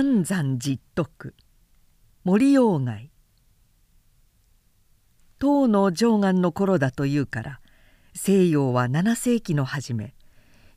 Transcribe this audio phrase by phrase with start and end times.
[0.00, 1.34] 三山実徳
[2.22, 3.10] 森鴎外。
[5.40, 7.60] 唐の上岸の頃だというから
[8.14, 10.14] 西洋は7世紀の初め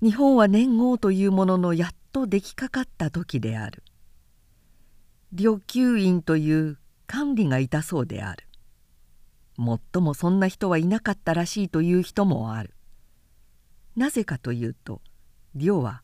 [0.01, 3.83] 日本は年号というもののやっと出来かかった時である。
[5.33, 8.47] 旅給院という管理がいたそうである。
[9.55, 12.73] もっともそんな人はいなかったらしいという人もある。
[13.95, 14.99] なぜかというと
[15.53, 16.01] 両は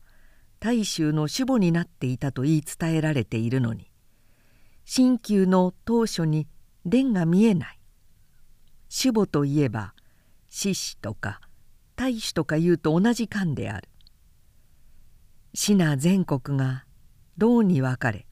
[0.60, 3.90] 大衆の守護になっていたと言い伝えられているのに
[4.84, 6.48] 新旧の当初に
[6.86, 7.78] 伝が見えない。
[9.04, 9.94] 守護といえば
[10.48, 11.40] 獅子とか
[11.94, 13.88] 大使とかいうと同じ漢である。
[15.52, 16.84] 支那全国が
[17.36, 18.26] 道に分かれ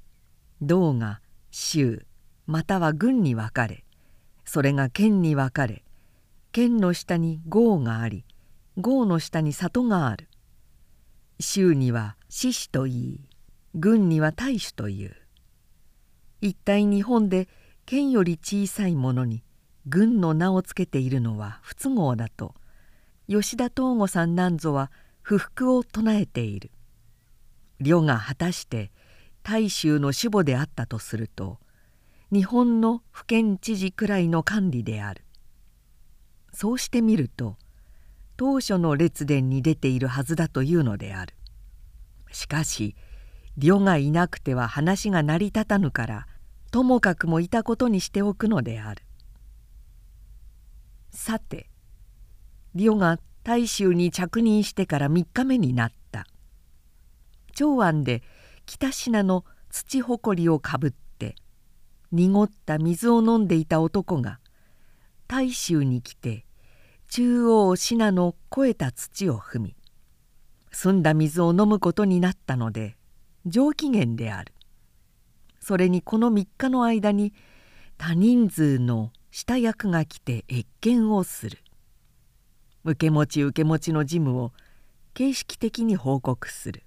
[0.63, 1.21] 道が
[1.51, 2.07] 州
[2.47, 3.85] または軍に分かれ
[4.45, 5.85] それが県に分かれ
[6.53, 8.25] 県の下に郷があり
[8.77, 10.29] 郷の下に里がある。
[11.39, 13.21] 州には獅子といい
[13.75, 15.17] 軍には大使という。
[16.41, 17.49] 一体日本で
[17.85, 19.43] 県より小さいものに
[19.87, 22.55] 軍の名を付けているのは不都合だと
[23.29, 24.91] 吉田東吾さんなんぞは
[25.23, 26.71] 不服を唱えている。
[27.79, 28.91] 呂が果たして
[29.43, 31.61] 大衆の守護であったとすると
[32.33, 35.25] 日本の府県知事くらいの管理である。
[36.53, 37.57] そうしてみると
[38.37, 41.36] 当初の列伝に出ているはずだというのである。
[42.37, 42.95] しかし
[43.57, 46.27] 呂がいなくては話が成り立たぬから
[46.71, 49.03] ともかくもいたことにしておくのである。
[51.11, 51.71] さて
[52.75, 56.27] 呂が大衆に着任してから3日目になった。
[57.55, 58.23] 長安で
[58.67, 61.37] 北信濃土誇りをかぶって
[62.13, 64.41] 濁った水を飲んでいた男が
[65.27, 66.45] 大衆に来て
[67.09, 69.77] 中央信濃越えた土を踏み
[70.79, 72.99] 澄んだ水を飲むことになったので
[73.47, 74.53] 上機嫌である。
[75.59, 77.33] それにこの3日の間に
[77.97, 81.61] 多人数の下役が来て謁見をする。
[82.85, 84.53] 受け持ち受け持ちの事務を
[85.15, 86.83] 形式的に報告する。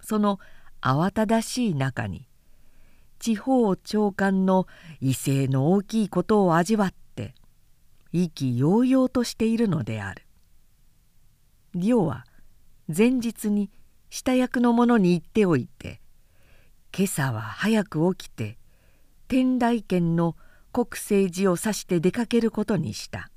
[0.00, 0.38] その
[0.80, 2.28] 慌ただしい中に
[3.18, 4.68] 地方長官の
[5.00, 7.34] 威勢の大きいことを味わって
[8.12, 10.22] 意気揚々としているのである。
[11.74, 12.24] 亮は
[12.88, 13.70] 前日に
[14.10, 16.02] 下役の者に言っておいて
[16.96, 18.58] 今朝は早く起きて
[19.26, 20.36] 天台県の
[20.70, 23.30] 国政寺を指して出かけることにした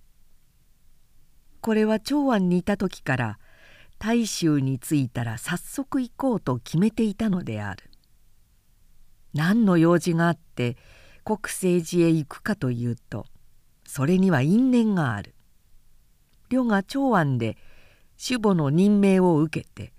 [1.62, 3.40] これは長安にいた時から
[4.00, 7.90] 大衆に着いたら早速行こうと決めていたのである
[9.34, 10.76] 何の用事があって
[11.24, 13.26] 国政寺へ行くかというと
[13.86, 15.34] それには因縁がある。
[16.50, 17.58] 呂が長安で
[18.18, 19.94] 守母の任命を受けて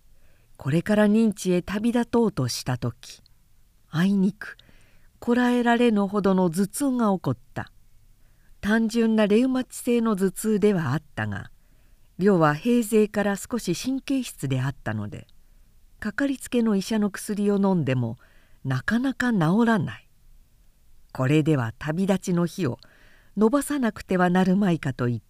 [0.57, 3.23] これから認知へ旅立とうとした時
[3.91, 4.57] あいにく
[5.21, 7.73] こらえられぬほどの頭痛が起こった。
[8.61, 11.51] 単純なレウマチ性の頭痛ではあったが
[12.19, 15.29] 亮は平勢から少し神経質であったので
[16.01, 18.17] かかりつけの医者の薬を飲んでも
[18.65, 20.09] なかなか治らない。
[21.13, 22.79] これでは旅立ちの日を
[23.41, 25.28] 延ばさなくてはなるまいかと言って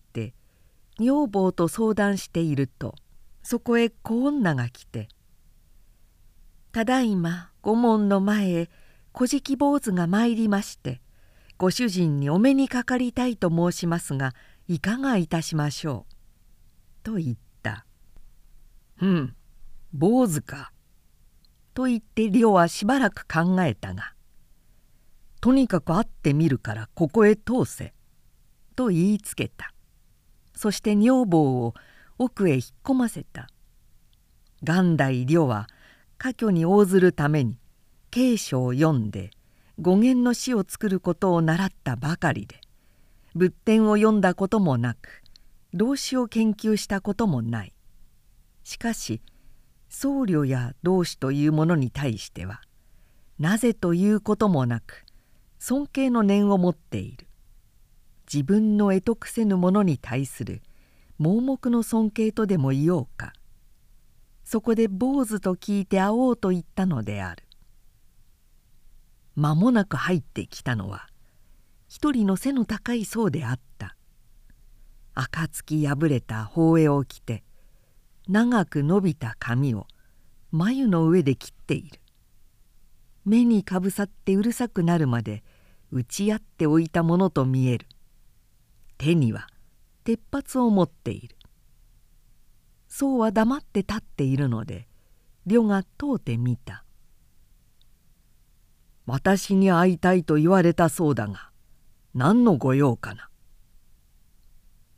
[0.99, 2.95] 女房と相談していると
[3.43, 5.09] そこへ小女が来て
[6.73, 8.71] 「ただいま御門の前へ
[9.13, 11.01] 小敷坊主が参りまして
[11.57, 14.35] ご主人にお目にかかりたいと申しますが
[14.67, 16.15] いかがいたしましょう」
[17.05, 17.87] と言った
[19.01, 19.37] 「うん
[19.93, 20.73] 坊主か」
[21.75, 24.15] と言って亮はしばらく考えたが
[25.41, 27.95] 「とにかく会ってみるからここへ通せ」
[28.75, 29.73] と言いつけた。
[30.59, 31.75] そして女房を
[32.19, 33.47] 奥へ引っ込ませた。
[34.61, 35.69] 元来亮は
[36.19, 37.55] 家居に応ずるために
[38.11, 39.31] 慶書を読んで
[39.81, 42.61] 語源の詩を作ることを習ったばかりで
[43.37, 45.23] 仏典を読んだこともなく
[45.75, 47.73] 老子を研究したこともない。
[48.65, 49.21] しかし
[49.89, 52.63] 僧侶や同志というものに対しては
[53.39, 55.05] なぜということもなく
[55.61, 57.28] 尊敬の念を持っている。
[58.31, 60.61] 自分の得得せぬものに対する
[61.19, 63.33] 盲目の尊敬とでも言おうか。
[64.45, 67.45] そこで坊主と聞いて会おうと言ったのである。
[69.35, 71.09] 間もなく入ってきたのは
[71.87, 73.97] 一人の背の高い僧であった。
[75.15, 77.43] 暁破れた法衣を着て
[78.29, 79.87] 長く伸びた髪を
[80.53, 82.01] 眉の上で切っている。
[83.25, 85.43] 目にかぶさってうるさくなるまで
[85.91, 87.87] 打ち合っておいたものと見える。
[88.99, 89.47] 手には
[90.05, 91.37] 鉄髪を持っている。
[92.89, 94.89] そうは黙って立っているので
[95.47, 96.85] 呂が問うてみた。
[99.07, 101.51] 私に会いたいと言われたそうだが
[102.15, 103.31] 何の御用かな」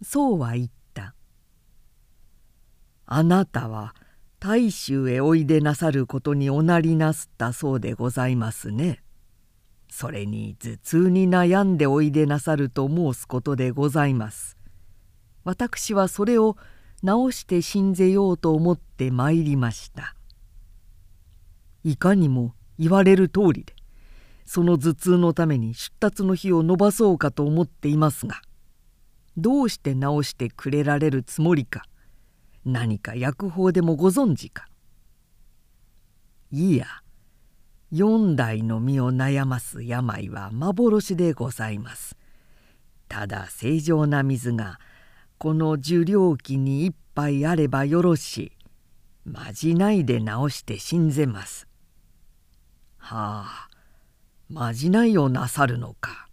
[0.02, 1.14] そうは言った
[3.06, 3.94] 「あなたは
[4.41, 9.05] 大衆へおいでなさることにおなりなすったそうでございますね。
[9.91, 14.57] それに頭痛に悩んでおいでなさると申すことでございます。
[15.45, 16.57] 私はそれを
[17.03, 20.15] 直して信ぜようと思って参りました。
[21.83, 23.75] いかにも言われる通りで
[24.45, 28.43] その頭痛のために出立の日を延ばそうかと思っていますが
[29.37, 31.85] どうして直してくれられるつもりか
[32.65, 34.67] 何か薬法でもご存知か
[36.51, 36.87] いいや
[37.93, 42.17] 四代の身を悩ます病は幻でございます。
[43.09, 44.79] ただ正常な水が
[45.39, 48.53] この受領器に一杯あればよろしい。
[49.25, 51.67] まじないで治して信ぜます。
[52.99, 53.71] はあ
[54.49, 56.29] まじないをなさるのか。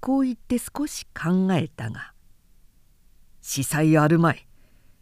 [0.00, 2.14] こう言って少し考えたが
[3.42, 4.46] 「司祭あるまい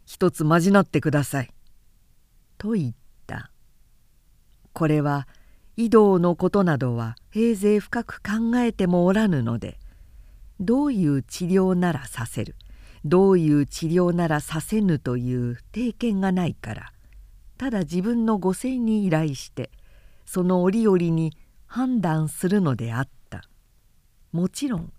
[0.05, 1.53] 一つまじなってください」
[2.57, 2.98] と言った
[4.79, 5.27] これは
[5.75, 9.77] 井戸のことなどは平勢深く考えてもおらぬので
[10.61, 12.55] どういう治療ならさせる
[13.03, 16.93] どういう治療ならさせぬという定見がないから
[17.57, 19.69] ただ自分の御性に依頼して
[20.25, 21.35] その折々に
[21.65, 23.41] 判断するのであった。
[24.31, 24.93] もちろん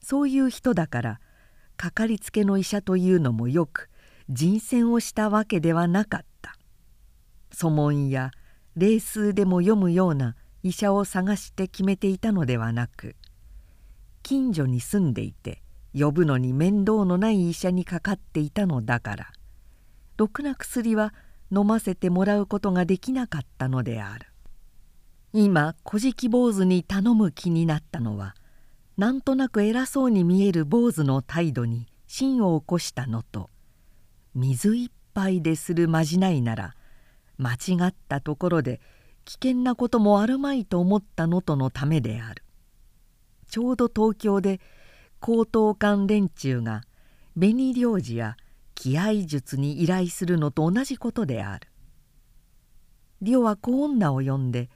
[0.00, 1.20] そういう人だから
[1.76, 3.90] かかりつけの医者というのもよく
[4.30, 6.56] 人選をしたわけではなかった。
[7.52, 8.30] 祖門や
[8.76, 13.16] 霊数でも読むような医者を探して決めていたのではなく
[14.22, 15.62] 近所に住んでいて
[15.98, 19.32] 呼ぶのに面倒のない医者にかかっていたのだから
[20.16, 21.14] ろくな薬は
[21.50, 24.26] 飲ませてもらうことができなかったのである。
[25.32, 28.34] 今「古事記坊主」に頼む気になったのは
[28.96, 33.48] なんとなく偉そうに見える坊主の態度に芯を起こしたのと
[34.34, 36.74] 水一杯でするまじないなら
[37.40, 38.80] 間違ったところで
[39.24, 42.44] 危険なこともあるまいと思ったのとのためである。
[43.48, 44.60] ちょうど東京で
[45.20, 46.82] 高等官連中が
[47.34, 48.36] 紅領事や
[48.74, 51.68] 気合術に依頼するのと同じことである。
[53.22, 54.68] 両は小女を呼んで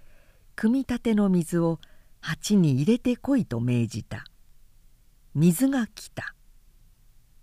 [0.56, 1.78] 組み立ての水を
[2.20, 4.24] 鉢に入れてこいと命じた。
[5.34, 6.34] 水が来た。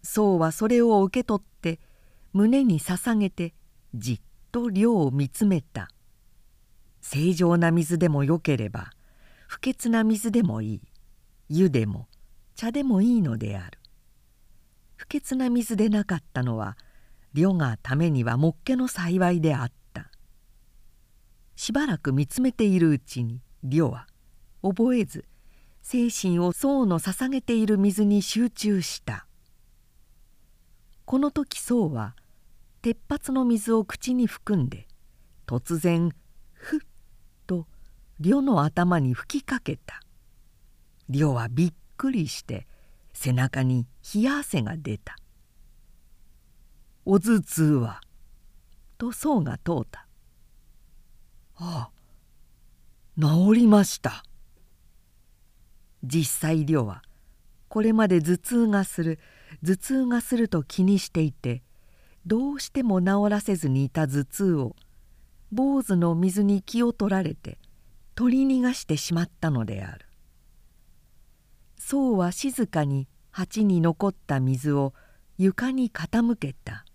[0.04, 1.80] 僧はそれを受け取って
[2.34, 3.54] 胸に捧げて
[3.94, 4.22] じっ
[4.52, 5.90] と量を見つめた。
[7.02, 8.92] 正常な水でもよければ
[9.48, 10.82] 不潔な水でもいい。
[11.50, 12.08] 湯でも
[12.56, 13.80] 茶でもいいのである。
[14.96, 16.78] 不潔な水でなかったのは
[17.34, 20.10] 旅がためにはもっけの幸いであった。
[21.56, 24.08] しばらく見つめているうちに旅は
[24.62, 25.26] 覚えず
[25.82, 29.26] 精神を僧の捧げている水に集中した。
[31.06, 32.16] この時僧は
[32.82, 34.88] 鉄髪の水を口に含んで
[35.46, 36.12] 突然
[36.54, 36.80] ふっ
[37.46, 37.68] と
[38.20, 40.02] 呂の頭に吹きかけた。
[41.10, 42.68] 呂はびっくりして
[43.14, 43.86] 背中に
[44.16, 45.16] 冷や汗が出た
[47.06, 48.02] 「お頭痛は?」
[48.98, 50.08] と僧が問うた
[51.58, 51.92] 「ああ
[53.20, 54.24] 治りました」
[56.04, 57.04] 実際量は
[57.68, 59.20] これまで頭痛がする
[59.64, 61.64] 頭痛がすると気にしていて
[62.26, 64.76] どうしても治らせずにいた頭痛を
[65.52, 67.58] 坊主の水に気を取られて
[68.16, 70.06] 取り逃がしてしまったのである。
[71.78, 74.94] 僧は静かに鉢に残った水を
[75.38, 76.86] 床に傾けた。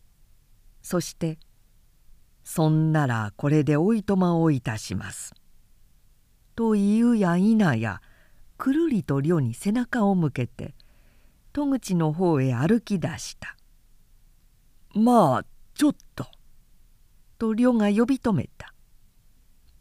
[0.82, 1.38] そして
[2.44, 5.34] 「そんならこれでおいとまをいたします」
[6.54, 8.00] と言うや否や
[8.56, 10.74] くるりと寮に背中を向けて
[11.52, 13.55] 戸口の方へ歩き出した
[14.96, 16.26] 「まあちょっと」
[17.38, 18.72] と寮が呼び止めた。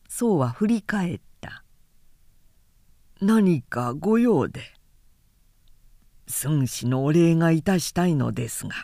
[0.09, 1.65] そうは振り返った
[3.19, 4.61] 「何か御用で」
[6.45, 8.75] 「孫子のお礼がいたしたいのですが」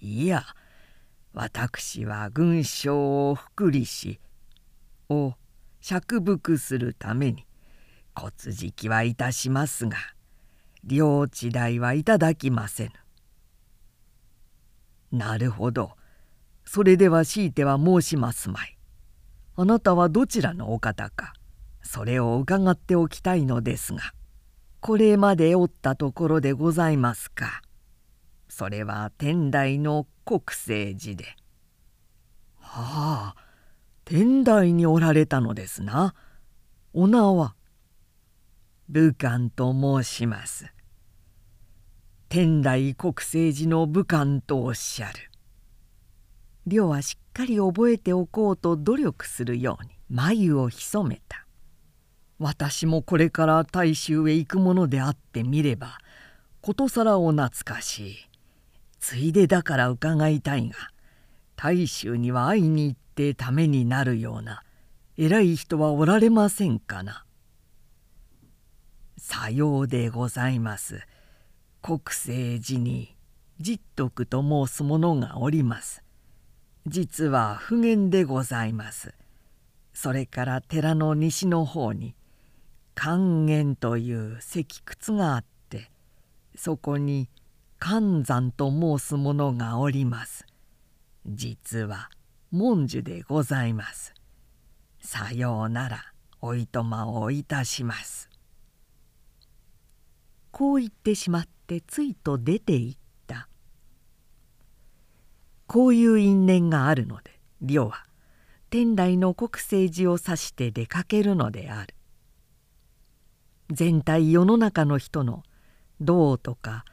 [0.00, 0.44] いや
[1.32, 4.20] 私は軍章を福利し
[5.08, 5.34] を
[5.80, 7.44] 釈伏するために
[8.14, 9.96] 骨敷はいたしますが
[10.84, 13.03] 領地代はいただきませぬ。
[15.14, 15.92] なるほど
[16.64, 18.76] それでは強いては申しますまい。
[19.56, 21.32] あなたはどちらのお方か
[21.82, 24.00] それを伺っておきたいのですが
[24.80, 27.62] これまでおったところでございますか。
[28.48, 31.24] それは天台の国政寺で。
[32.58, 33.36] はあ
[34.04, 36.14] 天台におられたのですな。
[36.92, 37.54] お名は？
[38.88, 40.73] 武漢と申します
[42.34, 45.30] 天台国政寺の武漢とおっしゃる
[46.66, 51.46] 亮はしっかり覚えておこうと努力するように眉を潜めた
[52.40, 55.98] 私もこれから大衆へ行くものであってみれば
[56.60, 58.16] ことさらお懐かしい
[58.98, 60.74] ついでだから伺いたいが
[61.54, 64.64] 大衆には会いに行ってためになるような
[65.16, 67.24] 偉い人はおられませんかな。
[69.18, 71.06] さようでございます。
[71.86, 73.14] 国政寺に
[73.60, 76.02] 実徳と申す者がおります。
[76.86, 79.12] 実は普賢でございます。
[79.92, 82.14] それから寺の西の方に
[82.94, 84.66] 寛元という石
[85.10, 85.90] 窟があって
[86.56, 87.28] そこに
[87.78, 90.46] 寒山と申す者がおります。
[91.26, 92.08] 実は
[92.50, 94.14] 文殊でございます。
[95.00, 98.30] さようならおいとまをいたします。
[100.50, 103.48] こう言ってしまってついと出て行った。
[105.66, 108.06] こういう因縁があるので亮は
[108.70, 111.94] 天台の国政寺を指して出かけるのである。
[113.70, 115.42] 全体世の中の人の
[116.00, 116.84] 道とか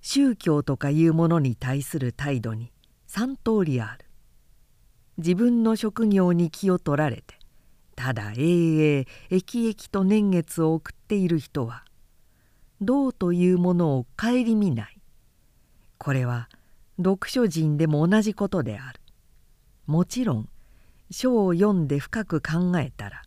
[0.00, 2.72] 宗教とかいうものに対する態度に
[3.08, 4.04] 3通りある。
[5.18, 7.38] 自分の職業に気を取られて
[7.96, 11.84] ただ永遠駅々と年月を送っている人は
[12.80, 15.00] 道というものを顧みない。
[15.98, 16.48] これは
[16.96, 19.00] 読書人でも同じことである。
[19.86, 20.48] もちろん
[21.10, 23.22] 書を読んで深く考えたら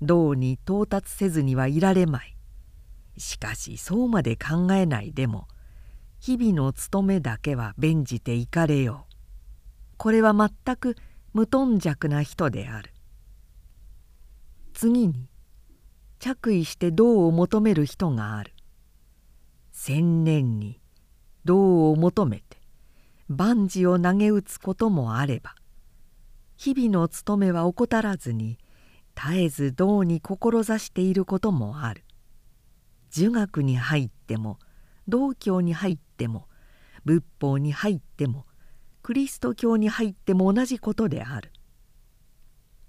[0.00, 2.34] 道に到達せずにはいられまい。
[3.18, 5.48] しかしそうまで考えないでも
[6.20, 9.14] 日々の務めだけは弁じていかれよう。
[9.96, 10.96] これは全く
[11.32, 12.92] 無頓着な人である。
[14.72, 15.28] 次に
[16.18, 18.52] 着衣して道を求める人がある。
[19.88, 20.78] 千年に
[21.46, 22.58] 道を求めて
[23.26, 25.54] 万事を投げ打つこともあれば
[26.58, 28.58] 日々の務めは怠らずに
[29.16, 32.04] 絶えず道に志していることもある。
[33.10, 34.58] 儒学に入っても
[35.08, 36.48] 道教に入っても
[37.06, 38.44] 仏法に入っても
[39.02, 41.50] クリスト教に入っても同じことである。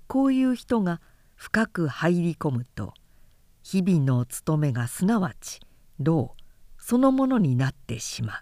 [0.07, 0.99] こういう人が
[1.37, 2.93] 深く入り込むと
[3.63, 5.61] 日々の務めがすなわち
[6.01, 6.35] 道
[6.89, 8.41] そのものになってしまう。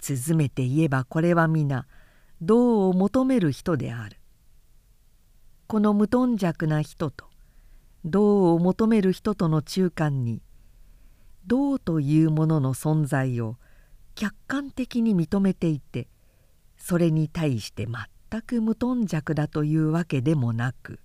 [0.00, 1.86] 続めて言えばこれは皆
[2.40, 4.16] 道を求める人である。
[5.66, 7.26] この無頓着な人と
[8.06, 10.40] 道を求める人との中間に
[11.46, 13.58] 道というものの存在を
[14.14, 16.08] 客観的に認めていて
[16.78, 21.00] それに対して全く無頓着だというわけでもなく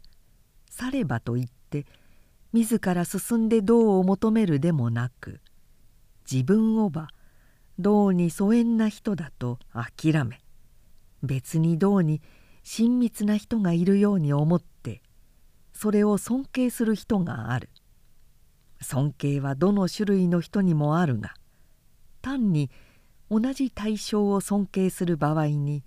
[0.69, 1.85] さればといって
[2.53, 5.41] 自ら進んで道を求めるでもなく
[6.31, 7.07] 自分をば
[7.77, 10.39] 道に疎遠な人だと諦め
[11.23, 12.21] 別に道に
[12.63, 15.01] 親密な人がいるように思って
[15.73, 17.69] それを尊敬する人がある。
[18.81, 21.33] 尊敬はどの種類の人にもあるが
[22.21, 22.71] 単に
[23.29, 25.83] 同じ対象を尊敬する場合に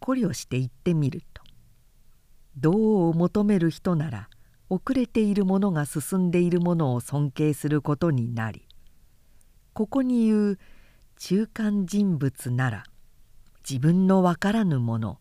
[0.00, 1.42] 考慮して言ってみると
[2.56, 4.28] 道を求める人なら
[4.70, 8.67] 遅れている者が進んでいる者を尊敬することになり
[9.78, 10.58] ここに言う
[11.18, 12.84] 中間人物なら
[13.60, 15.20] 自分の分からぬもの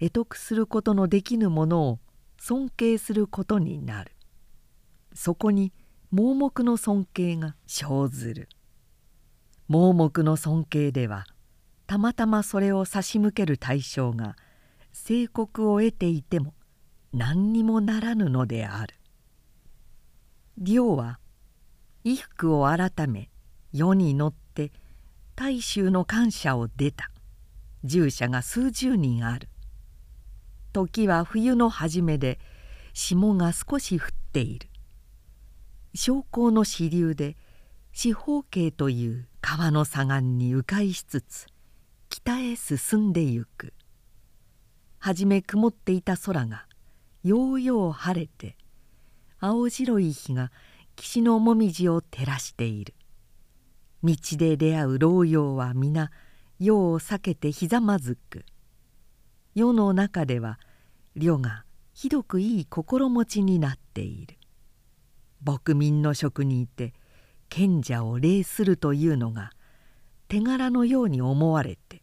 [0.00, 1.98] 得得することのできぬものを
[2.40, 4.12] 尊敬することになる
[5.12, 5.74] そこに
[6.10, 8.48] 盲目の尊敬が生ずる
[9.68, 11.26] 盲目の尊敬では
[11.86, 14.36] たまたまそれを差し向ける対象が
[14.94, 16.54] 聖国を得ていても
[17.12, 18.94] 何にもならぬのである。
[20.56, 21.18] 行は
[22.04, 23.28] 衣服を改め
[23.72, 24.72] 世に乗って
[25.34, 27.10] 大衆の感謝を出た。
[27.84, 29.48] 従者が数十人ある。
[30.72, 32.38] 時は冬の初めで
[32.92, 34.68] 霜が少し降っている。
[35.94, 37.36] 昇降の支流で
[37.92, 41.46] 四方形という川の左岸に迂回しつつ
[42.08, 43.74] 北へ進んでゆく。
[44.98, 46.66] 初め曇っていた空が
[47.24, 48.56] ようよう晴れて
[49.40, 50.52] 青白い日が
[50.94, 52.94] 岸のもみじを照らしている。
[54.04, 56.10] 道で出会う老幼は皆
[56.58, 58.44] 世を避けてひざまずく。
[59.54, 60.58] 世の中では
[61.14, 64.38] 世がひどくいい心持ちになっている。
[65.44, 66.94] 牧民の職にいて
[67.48, 69.50] 賢者を礼するというのが
[70.26, 72.02] 手柄のように思われて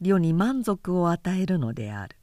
[0.00, 2.16] 世に満足を与えるのである。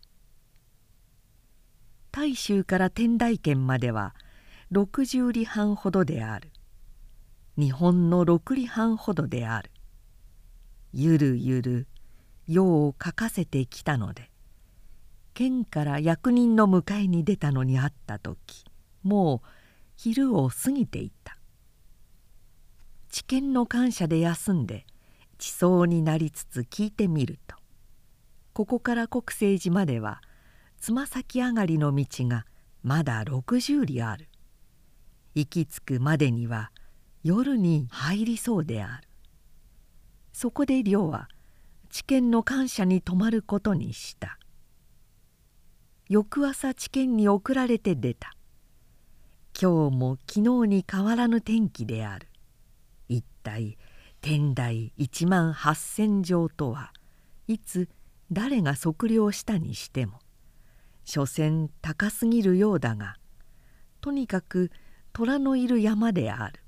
[2.11, 4.13] 大衆から天台県までは
[4.71, 6.50] 60里半ほどである。
[7.58, 9.72] 日本の6里半ほどである。
[10.93, 11.88] ゆるゆる
[12.48, 14.29] 世を書かせてきたので
[15.34, 18.65] 県から役人の迎えに出たのに会った時
[19.03, 19.48] もう
[19.96, 21.38] 昼を過ぎていた。
[23.10, 24.86] 知見の感謝で休んで
[25.38, 27.55] 地層になりつつ聞いてみると
[28.53, 30.22] ここから国政寺までは
[30.79, 32.46] つま先上がりの道が
[32.84, 34.27] まだ60里ある。
[35.36, 36.72] 行き着くまでには
[37.23, 39.07] 夜に入りそうである。
[40.33, 41.27] そこで亮は
[41.89, 44.39] 知見の感謝に泊まることにした。
[46.07, 48.35] 翌朝知見に送られて出た。
[49.59, 52.27] 今日も昨日に変わらぬ天気である。
[53.07, 53.77] 一体
[54.21, 56.91] 天台一万八千丈とは
[57.47, 57.89] いつ
[58.31, 60.19] 誰が測量したにしても。
[61.03, 63.15] 所詮高すぎるようだが
[64.01, 64.71] とにかく
[65.13, 66.60] 虎のいる山である。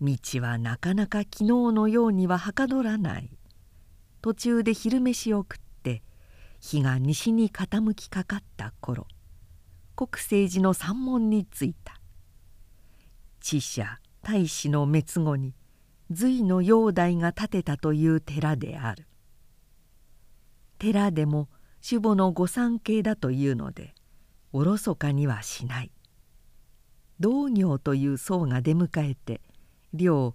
[0.00, 3.30] 道はなかなか昨日のようにははかどらない。
[4.22, 6.02] 途中で昼飯を食って
[6.60, 9.06] 日が西に傾きかかった頃
[9.96, 12.00] 国政寺の山門に着いた。
[13.40, 15.54] 知者大使の滅後に
[16.10, 19.06] 隋の煬帝が建てたという寺である。
[20.78, 21.48] 寺でも
[21.88, 23.94] 守母の御三家だというので
[24.52, 25.92] おろそかにはしない。
[27.18, 29.42] 道行という僧が出迎えて
[29.92, 30.34] 寮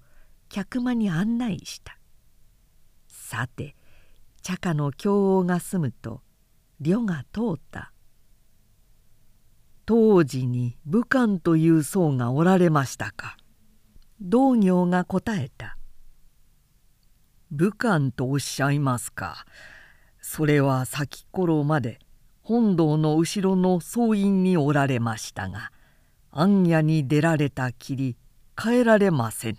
[0.50, 1.98] 客間に案内した。
[3.08, 3.76] さて
[4.42, 6.22] 茶家の経王が住むと
[6.80, 7.92] 寮が通った。
[9.86, 13.38] 当時に武漢という僧がおられましたか。
[14.20, 15.78] 道行が答えた
[17.52, 19.46] 「武漢とおっしゃいますか。
[20.22, 22.00] それは先頃まで
[22.42, 25.72] 本堂の後ろの僧院におられましたが
[26.32, 28.18] 暗夜に出られたきり
[28.56, 29.58] 帰られませぬ」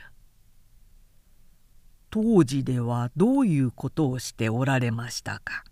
[2.11, 5.65] 当時ではどういうことをしておられましたか？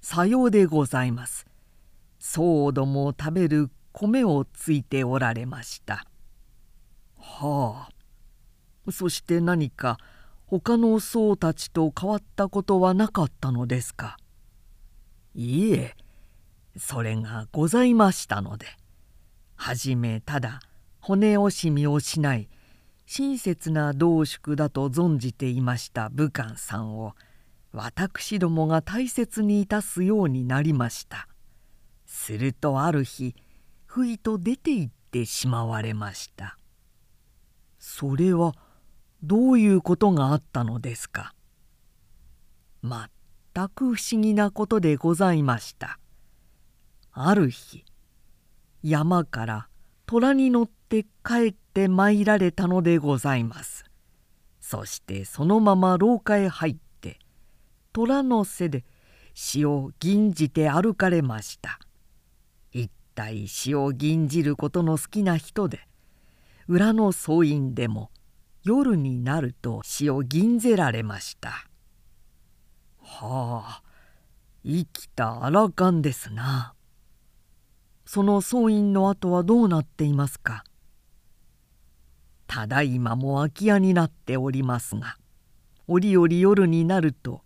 [0.00, 1.46] さようでございます。
[2.18, 6.06] 僧ども食べる米をついておられました。
[7.18, 7.88] は
[8.86, 8.92] あ。
[8.92, 9.98] そして何か
[10.46, 14.16] 他の僧たちと変わったことはなかったのですか？
[15.34, 15.96] いいえ
[16.76, 18.66] それがございましたので。
[19.56, 20.60] はじめただ
[21.08, 22.48] 骨惜しみをしない
[23.06, 27.14] 親切な同宿だと存じていました武漢さんを
[27.70, 31.28] 私どもが大切にいたすようになりました。
[32.06, 33.36] するとある日
[33.84, 36.58] 不意と出て行ってしまわれました。
[37.78, 38.54] それは
[39.22, 41.34] どういうことがあったのですか？
[42.82, 43.10] まっ
[43.54, 46.00] たく不思議なことでございました。
[47.12, 47.84] ある日
[48.82, 49.68] 山から
[50.08, 53.84] 虎に乗って帰って参られたのでございます。
[54.60, 57.18] そしてそのまま廊下へ入って
[57.92, 58.84] 虎の背で
[59.34, 61.80] 死を吟じて歩かれました。
[62.72, 65.80] 一体死を吟じることの好きな人で
[66.68, 68.10] 裏の総院でも
[68.62, 71.66] 夜になると死を吟ぜられました。
[73.00, 73.82] はあ
[74.64, 76.75] 生きたあらかんですな。
[78.06, 80.64] その総院の後はどうなっていますか？
[82.46, 85.16] ただいまも空き家になっておりますが
[85.88, 87.42] 折々夜になると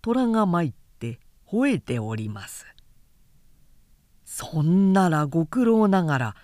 [0.00, 2.66] 虎が参って吠えております。
[4.24, 6.36] そんならご苦労ながら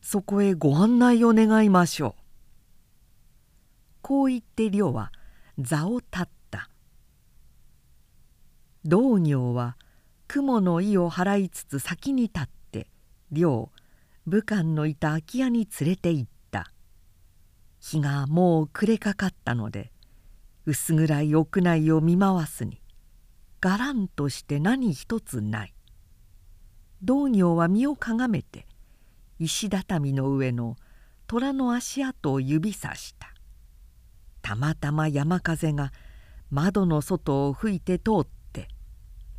[0.00, 2.22] そこへご案内を願いましょう。
[4.00, 5.12] こう言って亮は
[5.58, 6.70] 座を立った。
[8.86, 9.76] 道行は
[10.26, 12.63] 雲の意を払いつつ先に立って
[13.34, 13.70] 亮
[14.26, 16.70] 武漢のいた空き家に連れて行った。
[17.78, 19.92] 日がもう暮れかかったので
[20.64, 22.80] 薄暗い屋内を見回すに
[23.60, 25.74] がらんとして何一つない。
[27.02, 28.66] 道行は身をかがめて
[29.38, 30.76] 石畳の上の
[31.26, 33.34] 虎の足跡を指さした。
[34.40, 35.92] たまたま山風が
[36.50, 38.68] 窓の外を吹いて通って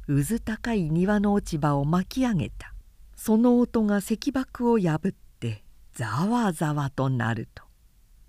[0.07, 2.74] うず高い庭の落ち葉を巻き上げた。
[3.15, 7.63] その音が石箔を破ってざわざわとなると。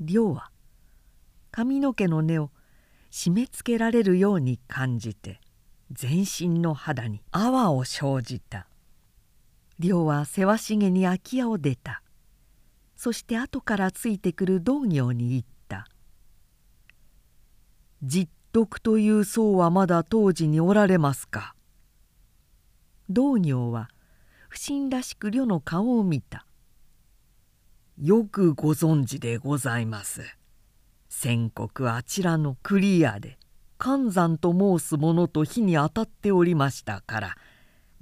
[0.01, 0.51] 亮は
[1.51, 2.51] 髪の毛の根を
[3.11, 5.41] 締め付けられるように感じて
[5.91, 8.69] 全身の肌に泡を生じた。
[9.79, 12.03] 亮はせわしげに空き家を出た。
[12.97, 15.87] そして後からついてくる道行に言った
[18.03, 21.55] 「実徳という僧はまだ当時におられますか?」
[23.11, 23.91] 道行は
[24.49, 26.47] 不審らしく呂の顔を見た
[27.99, 30.21] よくご存知でございます。
[31.09, 33.39] 先国あちらのクリアで
[33.79, 37.37] 寒山と申す者と火に当たっておりましたから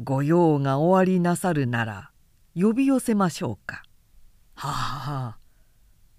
[0.02, 2.10] 御用が終わりなさるなら
[2.56, 3.84] 呼び寄せましょうか。
[4.56, 5.38] はあはあ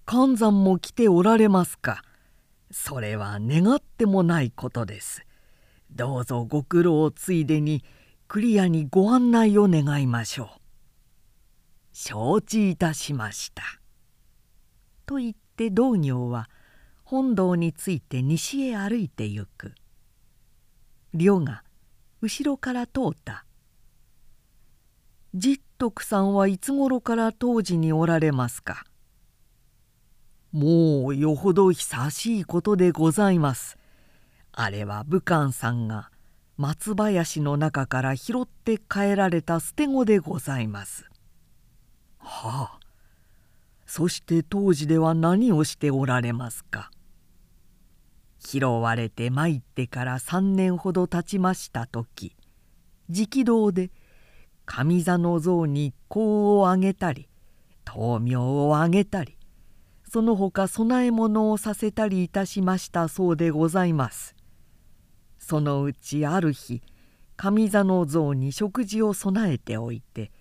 [0.05, 2.03] 寒山も来ておられますか。
[2.71, 5.25] それは願ってもないことです。
[5.91, 7.83] どうぞご苦労ついでに
[8.27, 10.47] クリアにご案内を願いましょう。
[11.93, 13.63] 承知いたしました。
[15.05, 16.49] と言って道行は
[17.03, 19.75] 本堂について西へ歩いてゆく。
[21.13, 21.63] 両が
[22.21, 23.45] 後ろから通った。
[25.35, 28.85] じっとくさんはいつ頃から当時におられますか？
[30.51, 33.77] もうよほど久しいことでございます。
[34.51, 36.09] あれは武漢さんが
[36.57, 41.05] 松林の中から拾って帰られた捨て子でございます。
[42.19, 42.79] はあ
[43.85, 46.91] そして当時では何をしておられますか？
[48.39, 52.35] 拾われて参ってから3年ほど経ちました時
[53.09, 53.91] 直道で
[54.65, 57.27] 上座の像に香をあげたり
[57.85, 59.37] 豆苗をあげたり
[60.11, 64.34] その他供え物をさせたりいたしましたそうでございます。
[65.47, 66.81] そのうちある日
[67.37, 70.31] 上座の像に食事を備えておいて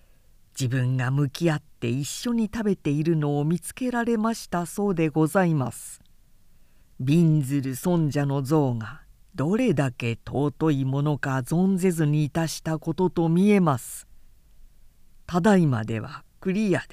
[0.59, 6.01] 自分が向き合って一緒に食べているのを見つけられましたそうでございます。
[6.99, 9.01] びんずる尊者の像が
[9.35, 14.07] どれだけ尊いものか存ぜずにいたしたことと見えます。
[15.27, 16.87] ただいまではクリアで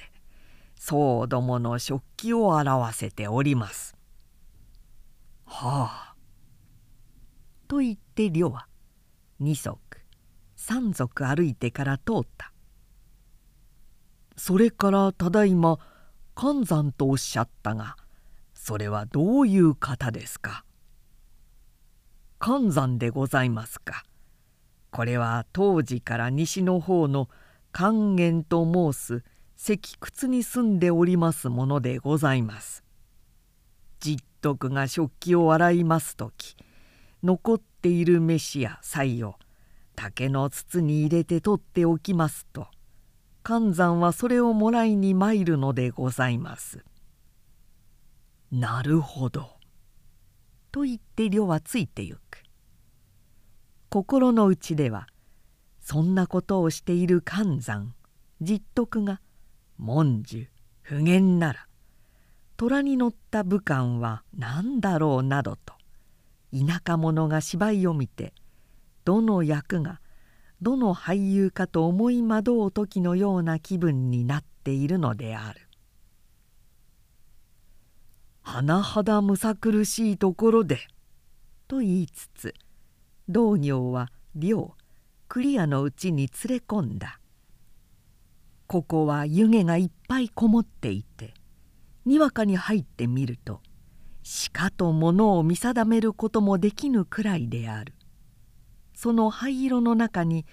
[0.77, 3.95] 僧どもの食器を表せております。
[5.45, 6.12] はあ
[7.73, 8.67] と言って呂は
[9.39, 9.79] 二足
[10.55, 12.53] 三足歩いてから通った。
[14.37, 15.79] それからただいま
[16.35, 17.95] 寒山とおっしゃったが
[18.53, 20.65] それはどういう方ですか？
[22.37, 24.03] 寒山でございますか？
[24.91, 27.27] これは当時から西の方の
[27.71, 29.23] 寒原と申す
[29.57, 32.83] 石窟に住んでおりますものでございます。
[33.99, 36.55] じっとくが食器を洗います時
[37.23, 39.35] 残っている飯や菜を
[39.95, 42.67] 竹の筒に入れて取っておきますと
[43.43, 46.83] 寒山はそれをもらいに参るのでございます。
[48.51, 49.49] なるほど。
[50.71, 52.43] と言って呂はついてゆく。
[53.89, 55.07] 心の内では
[55.79, 57.93] そんなことをしている寒山
[58.41, 59.21] 実徳が
[59.77, 60.47] 文殊
[60.81, 61.67] 普賢なら
[62.57, 65.73] 虎に乗った武漢は何だろうなどと
[66.53, 68.33] 田舎者が芝居を見て
[69.05, 69.99] どの役が
[70.61, 75.67] どの俳優かと思い惑う時のような気分になっているのである。
[78.43, 80.79] 甚だむさ苦しいところで」
[81.67, 82.53] と言いつつ
[83.27, 84.75] 道行は寮
[85.27, 87.19] クリアのうちに連れ込んだ
[88.67, 91.33] ここは湯気がいっぱいこもっていて
[92.05, 93.61] にわかに入ってみると
[94.23, 97.93] 鹿と物を見定めることもできぬくらいである。
[98.95, 100.45] その灰色の中に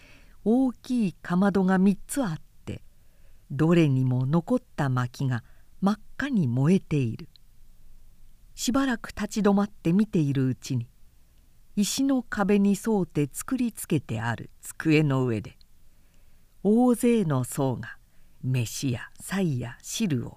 [0.44, 2.82] 大きいかまどが3つあって
[3.50, 5.44] どれにも残った薪が
[5.80, 7.28] 真っ赤に燃えている。
[8.54, 10.90] しばらく立ち止まって見ているうちに
[11.76, 15.56] 石の壁に沿うて作りつけてある机の上で
[16.62, 17.96] 大勢の僧が
[18.42, 20.36] 飯や菜や汁を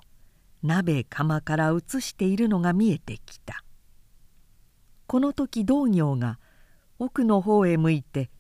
[0.63, 3.63] 鍋釜から移しているのが見えてきた。
[5.07, 6.39] この時道行が
[6.97, 8.31] 奥の方へ向いて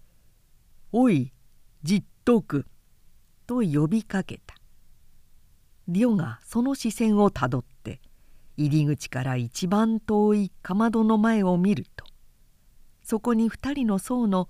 [0.93, 1.33] 「おい
[1.83, 2.65] じっとく」
[3.45, 4.55] と呼びかけた。
[5.85, 7.99] 呂がその視線をたどって
[8.55, 12.05] 入り口から一番遠いかまどの前を見ると
[13.03, 14.47] そこに二人の僧の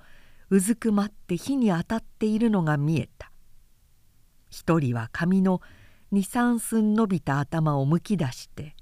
[0.52, 3.32] うずくまって火に当たっているのが見えた。
[4.52, 5.62] 一人は髪の
[6.13, 8.76] 23寸伸びた頭をむき出して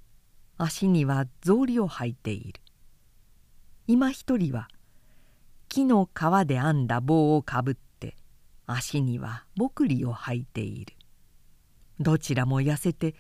[0.57, 2.59] 足には草履を履いている。
[3.87, 4.67] 今一人は
[5.69, 8.17] 木の皮で編んだ棒をかぶって
[8.65, 10.93] 足にはぼくりを履いている。
[12.01, 13.15] どちらも痩せて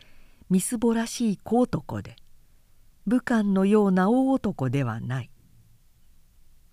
[0.49, 2.17] みすぼらしい小男で
[3.07, 5.31] 武漢のような大男ではない。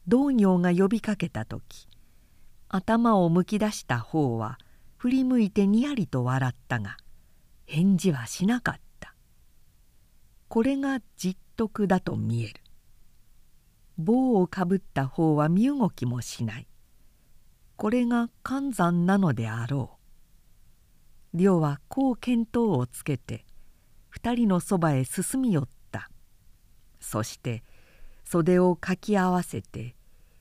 [0.08, 1.86] 道行が呼びかけた時
[2.68, 4.58] 頭をむき出した方は
[4.96, 6.96] 振り向いてにやりと笑ったが
[7.68, 9.14] 返事はしなかった。
[10.48, 12.54] これが実徳だと見える。
[13.98, 16.66] 棒をかぶった方は身動きもしない。
[17.76, 19.98] これが寒山なのであろ
[21.34, 21.36] う。
[21.36, 23.44] 亮はこう見当をつけて
[24.08, 26.10] 二人のそばへ進み寄った。
[27.00, 27.62] そして
[28.24, 29.94] 袖をかき合わせて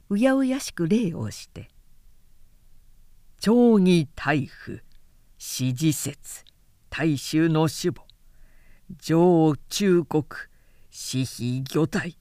[0.09, 1.69] うやうやしく礼をして
[3.39, 4.79] 「長義大夫
[5.37, 6.46] 史事節
[6.89, 8.05] 大衆の守母。
[8.99, 10.23] 上中国
[10.89, 12.17] 私費魚体。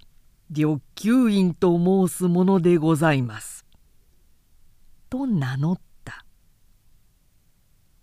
[0.50, 3.66] 緑球院と申すものでございます」
[5.10, 6.24] と名乗った。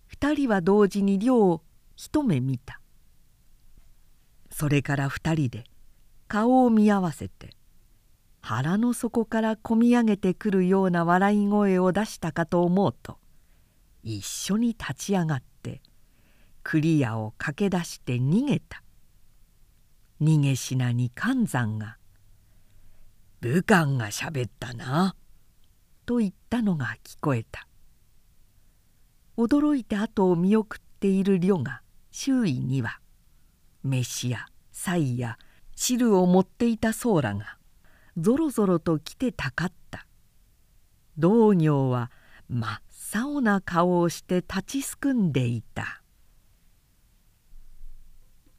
[0.06, 1.62] 二人は同時に亮を
[1.96, 2.80] 一目見た。
[4.50, 5.64] それから二人で
[6.28, 7.50] 顔を見合わせて
[8.40, 13.18] 腹の底からこみ上げてくるような笑い声を出したかと思うと
[14.04, 15.53] 一緒に立ち上がって
[16.64, 18.82] クリアを駆け出して逃げた。
[20.20, 21.98] 逃げ品に寒山が
[23.40, 25.14] 「武漢がしゃべったな」
[26.06, 27.68] と言ったのが聞こえた。
[29.36, 33.00] 驚いて後を見送っている旅が周囲には
[33.82, 35.38] 飯や菜や
[35.76, 37.58] 汁を持っていた僧らが
[38.16, 40.06] ぞろぞろと来てたかった。
[41.18, 42.10] 道行は
[42.48, 42.80] 真っ
[43.14, 46.03] 青な顔をして立ちすくんでいた。